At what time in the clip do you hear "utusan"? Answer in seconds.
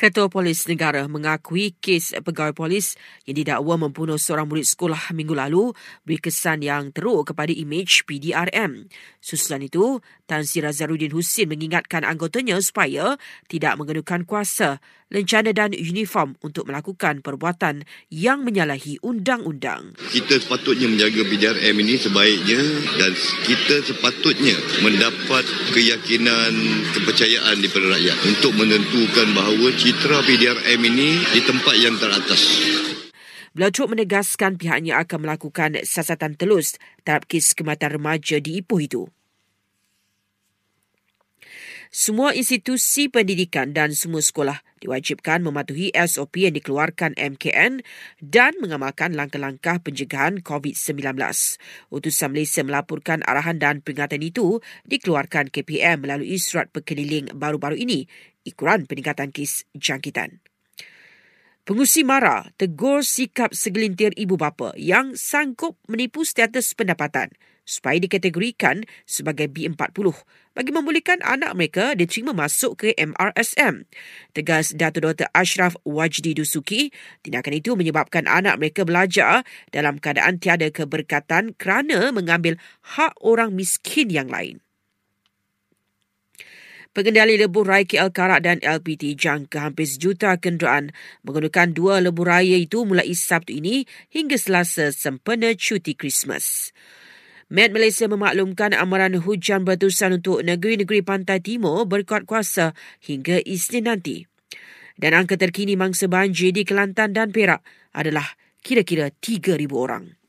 51.90-52.30